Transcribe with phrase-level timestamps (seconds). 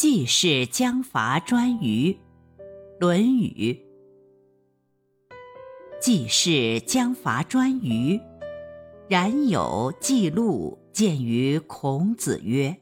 [0.00, 2.16] 季氏将伐颛臾。
[3.00, 3.76] 论语。
[6.00, 8.22] 季氏将伐颛臾，
[9.08, 12.76] 然有季路见于孔子曰：“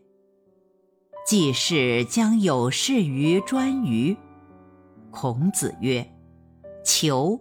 [1.26, 4.14] 季氏将有事于颛臾。”
[5.10, 6.06] 孔子曰
[6.84, 7.40] ：“求，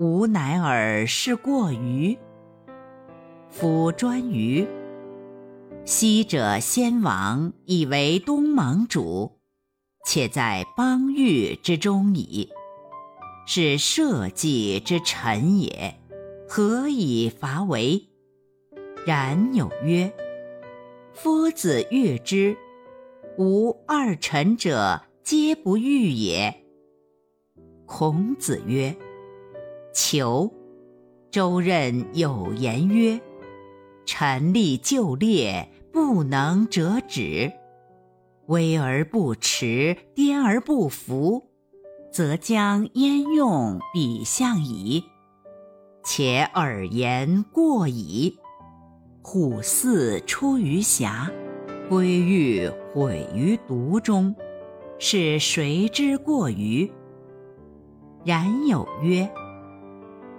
[0.00, 2.18] 吾乃尔是过于。”
[3.50, 4.66] 夫颛臾。
[5.88, 9.38] 昔者先王以为东盟主，
[10.04, 12.50] 且在邦域之中矣。
[13.46, 15.94] 是社稷之臣也，
[16.48, 18.02] 何以伐为？
[19.06, 20.12] 然有曰
[21.14, 22.56] ：“夫子欲之，
[23.38, 26.64] 吾二臣者皆不欲也。”
[27.86, 28.92] 孔子曰
[29.94, 30.52] ：“求。”
[31.30, 33.20] 周任有言曰
[34.04, 37.50] ：“臣立就列。”不能折纸，
[38.48, 41.48] 威而不持，颠而不服，
[42.12, 45.02] 则将焉用彼相矣？
[46.04, 48.38] 且尔言过矣。
[49.22, 51.30] 虎兕出于峡，
[51.88, 54.34] 归欲毁于毒中，
[54.98, 56.92] 是谁之过于？
[58.22, 59.26] 然有曰：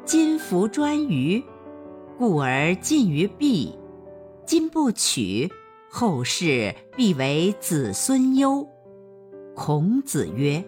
[0.06, 1.44] 今服专于，
[2.16, 3.76] 故而近于弊。
[4.48, 5.52] 今不取，
[5.90, 8.66] 后世必为子孙忧。
[9.54, 10.64] 孔子曰：“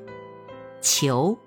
[0.81, 1.39] 求。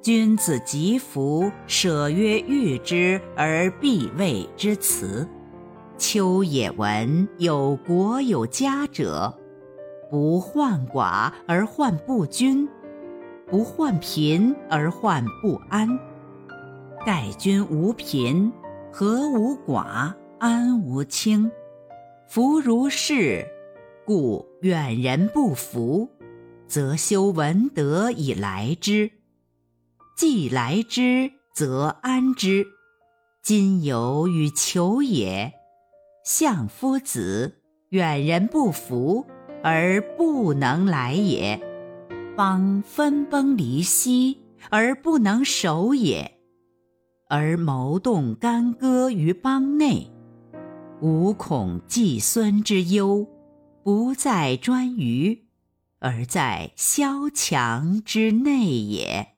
[0.00, 5.28] 君子疾服，舍曰欲之而必谓之辞。
[5.98, 9.36] 丘也闻有国有家者，
[10.10, 12.66] 不患寡而患不均，
[13.46, 15.86] 不患贫而患不安。
[17.04, 18.50] 盖君无贫，
[18.90, 21.50] 何无寡，安无倾。”
[22.28, 23.46] 夫如是，
[24.04, 26.10] 故远人不服，
[26.66, 29.10] 则修文德以来之。
[30.14, 32.66] 既来之，则安之。
[33.42, 35.54] 今有与求也。
[36.24, 39.24] 相夫子，远人不服
[39.62, 41.58] 而不能来也；
[42.36, 44.38] 邦分崩离析
[44.68, 46.30] 而不能守也，
[47.30, 50.10] 而谋动干戈于邦内。
[51.00, 53.24] 吾恐季孙之忧，
[53.84, 55.42] 不在颛臾，
[56.00, 59.37] 而在萧墙之内也。